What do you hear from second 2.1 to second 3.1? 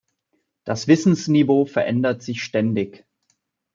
sich ständig.